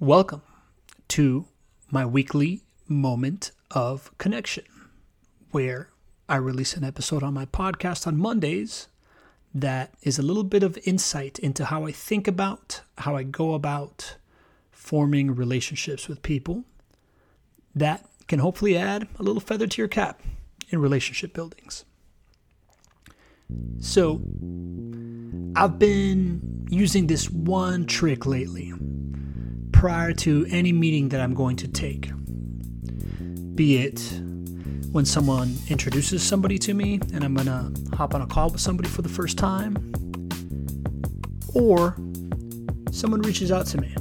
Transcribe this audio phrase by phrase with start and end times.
[0.00, 0.40] Welcome
[1.08, 1.44] to
[1.90, 4.64] my weekly moment of connection,
[5.50, 5.90] where
[6.26, 8.88] I release an episode on my podcast on Mondays
[9.54, 13.52] that is a little bit of insight into how I think about, how I go
[13.52, 14.16] about
[14.70, 16.64] forming relationships with people
[17.74, 20.22] that can hopefully add a little feather to your cap
[20.70, 21.84] in relationship buildings.
[23.80, 24.22] So,
[25.54, 28.72] I've been using this one trick lately
[29.80, 32.10] prior to any meeting that I'm going to take.
[33.54, 33.98] Be it
[34.92, 38.60] when someone introduces somebody to me and I'm going to hop on a call with
[38.60, 39.78] somebody for the first time,
[41.54, 41.96] or
[42.92, 43.94] someone reaches out to me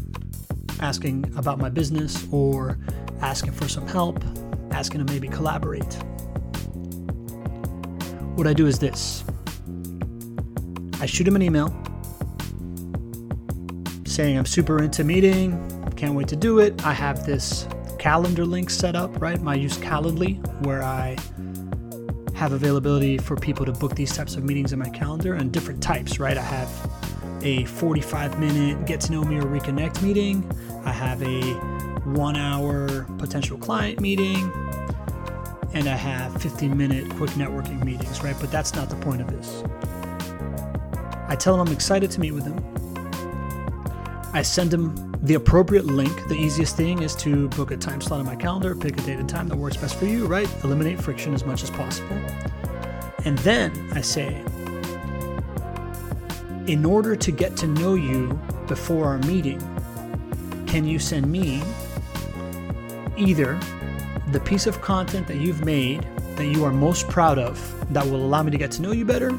[0.82, 2.78] asking about my business or
[3.22, 4.22] asking for some help,
[4.72, 5.94] asking to maybe collaborate.
[8.36, 9.24] What I do is this
[11.00, 11.74] I shoot them an email
[14.20, 15.56] saying I'm super into meeting,
[15.96, 16.86] can't wait to do it.
[16.86, 17.66] I have this
[18.00, 19.42] calendar link set up, right?
[19.42, 21.16] My use Calendly where I
[22.36, 25.82] have availability for people to book these types of meetings in my calendar and different
[25.82, 26.38] types, right?
[26.38, 26.70] I have
[27.44, 30.44] a 45 minute get to know me or reconnect meeting.
[30.84, 31.40] I have a
[32.04, 34.52] one hour potential client meeting.
[35.74, 38.36] And I have 15 minute quick networking meetings, right?
[38.42, 39.64] But that's not the point of this.
[41.30, 42.80] I tell them I'm excited to meet with them.
[44.32, 46.28] I send them the appropriate link.
[46.28, 49.18] The easiest thing is to book a time slot on my calendar, pick a date
[49.18, 50.48] and time that works best for you, right?
[50.64, 52.16] Eliminate friction as much as possible.
[53.26, 54.44] And then I say,
[56.68, 59.60] in order to get to know you before our meeting,
[60.68, 61.64] can you send me
[63.18, 63.60] either
[64.32, 67.60] the piece of content that you've made that you are most proud of
[67.94, 69.32] that will allow me to get to know you better,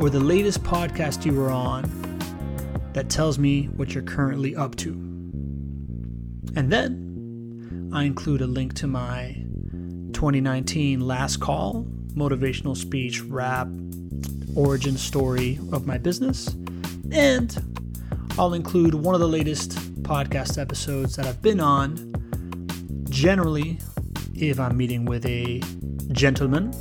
[0.00, 1.84] or the latest podcast you were on
[2.92, 4.90] that tells me what you're currently up to.
[6.56, 9.44] And then I include a link to my
[10.12, 13.68] 2019 last call motivational speech rap
[14.56, 16.48] origin story of my business.
[17.12, 17.56] And
[18.38, 19.72] I'll include one of the latest
[20.02, 22.14] podcast episodes that I've been on.
[23.08, 23.78] Generally,
[24.34, 25.60] if I'm meeting with a
[26.12, 26.72] gentleman,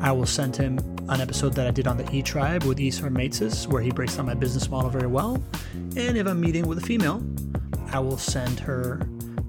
[0.00, 0.78] I will send him
[1.10, 4.16] an episode that I did on the E Tribe with Isar Meitis, where he breaks
[4.16, 5.42] down my business model very well.
[5.96, 7.20] And if I'm meeting with a female,
[7.92, 9.00] I will send her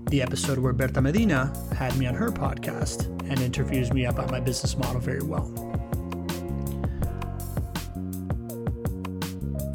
[0.10, 4.40] the episode where Berta Medina had me on her podcast and interviews me about my
[4.40, 5.54] business model very well.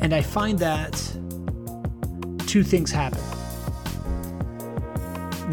[0.01, 0.93] And I find that
[2.49, 3.21] two things happen.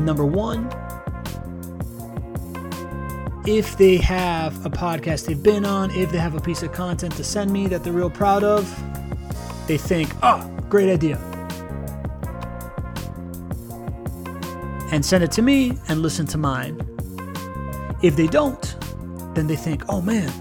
[0.03, 0.67] Number one,
[3.45, 7.13] if they have a podcast they've been on, if they have a piece of content
[7.17, 8.65] to send me that they're real proud of,
[9.67, 11.17] they think, oh, great idea.
[14.91, 16.79] And send it to me and listen to mine.
[18.01, 18.75] If they don't,
[19.33, 20.31] then they think, oh man,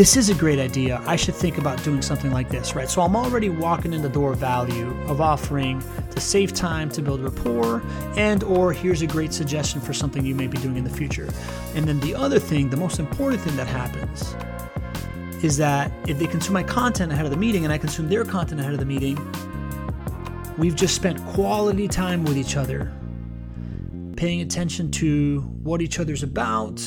[0.00, 1.02] this is a great idea.
[1.04, 2.88] I should think about doing something like this, right?
[2.88, 7.20] So I'm already walking in the door value of offering to save time to build
[7.20, 7.82] rapport
[8.16, 11.28] and or here's a great suggestion for something you may be doing in the future.
[11.74, 14.34] And then the other thing, the most important thing that happens
[15.44, 18.24] is that if they consume my content ahead of the meeting and I consume their
[18.24, 19.18] content ahead of the meeting,
[20.56, 22.90] we've just spent quality time with each other,
[24.16, 26.80] paying attention to what each other's about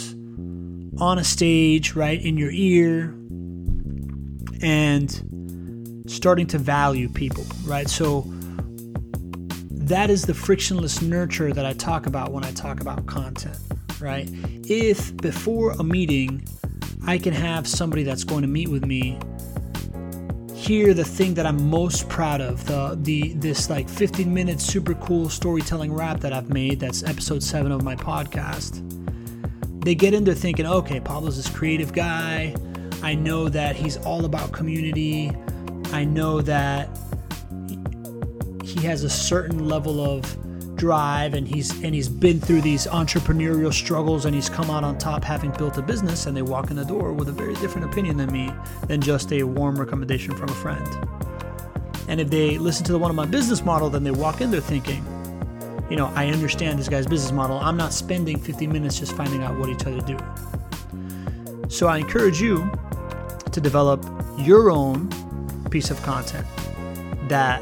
[1.00, 3.16] on a stage, right, in your ear,
[4.62, 7.90] and starting to value people, right?
[7.90, 8.26] So
[9.72, 13.58] that is the frictionless nurture that I talk about when I talk about content,
[14.00, 14.30] right?
[14.64, 16.48] If before a meeting,
[17.06, 19.20] I can have somebody that's going to meet with me
[20.64, 24.94] hear the thing that I'm most proud of, the the this like 15 minute super
[24.94, 29.03] cool storytelling rap that I've made that's episode 7 of my podcast.
[29.84, 32.56] They get into thinking, "Okay, Pablo's this creative guy.
[33.02, 35.32] I know that he's all about community.
[35.92, 36.90] I know that
[38.64, 40.38] he has a certain level of
[40.76, 44.98] drive and he's and he's been through these entrepreneurial struggles and he's come out on
[44.98, 47.86] top having built a business and they walk in the door with a very different
[47.86, 48.52] opinion than me
[48.88, 50.88] than just a warm recommendation from a friend.
[52.08, 54.52] And if they listen to the one of my business model, then they walk in
[54.52, 55.06] there thinking,
[55.90, 57.60] you know, I understand this guy's business model.
[57.60, 60.18] I'm not spending 50 minutes just finding out what each other do.
[61.70, 62.70] So I encourage you
[63.52, 64.06] to develop
[64.38, 65.10] your own
[65.70, 66.46] piece of content
[67.28, 67.62] that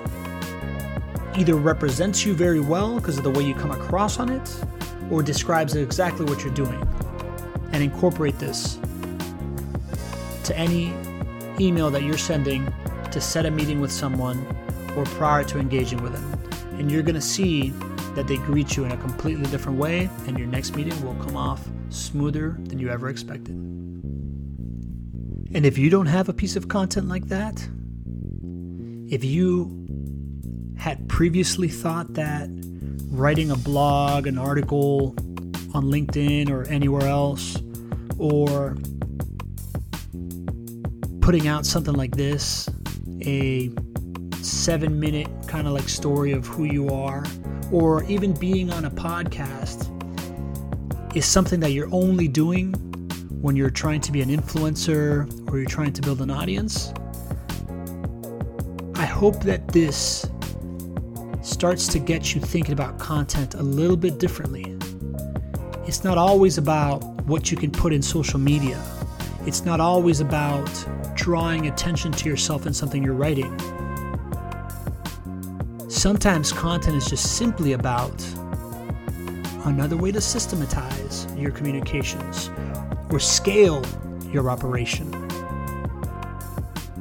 [1.38, 4.66] either represents you very well because of the way you come across on it
[5.10, 6.88] or describes exactly what you're doing.
[7.74, 8.80] And incorporate this
[10.44, 10.94] to any
[11.60, 12.72] email that you're sending
[13.12, 14.46] to set a meeting with someone
[14.98, 16.80] or prior to engaging with them.
[16.80, 17.72] and you're going to see
[18.16, 21.38] that they greet you in a completely different way, and your next meeting will come
[21.38, 23.56] off smoother than you ever expected.
[25.54, 27.68] And if you don't have a piece of content like that,
[29.10, 29.78] if you
[30.78, 32.50] had previously thought that
[33.10, 35.16] writing a blog, an article
[35.74, 37.58] on LinkedIn or anywhere else,
[38.18, 38.78] or
[41.22, 42.70] putting out something like this,
[43.26, 43.70] a
[44.42, 47.26] seven minute kind of like story of who you are,
[47.72, 49.88] or even being on a podcast
[51.16, 52.74] is something that you're only doing
[53.42, 56.94] when you're trying to be an influencer or you're trying to build an audience.
[58.96, 60.30] I hope that this
[61.42, 64.78] starts to get you thinking about content a little bit differently.
[65.88, 68.80] It's not always about what you can put in social media.
[69.46, 70.70] It's not always about
[71.16, 73.58] drawing attention to yourself in something you're writing.
[76.02, 78.20] Sometimes content is just simply about
[79.66, 82.50] another way to systematize your communications
[83.12, 83.86] or scale
[84.32, 85.14] your operation.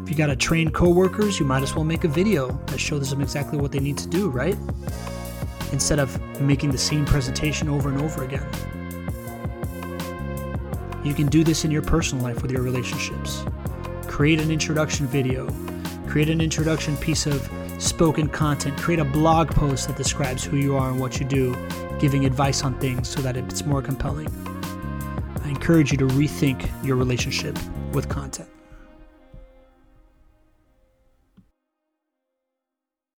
[0.02, 3.08] If you got to train coworkers, you might as well make a video that shows
[3.08, 4.58] them exactly what they need to do, right?
[5.72, 8.46] Instead of making the same presentation over and over again.
[11.02, 13.46] You can do this in your personal life with your relationships.
[14.06, 15.48] Create an introduction video,
[16.06, 17.50] create an introduction piece of
[17.80, 21.56] spoken content, create a blog post that describes who you are and what you do,
[21.98, 24.28] giving advice on things so that it's more compelling.
[25.42, 27.58] I encourage you to rethink your relationship
[27.92, 28.48] with content.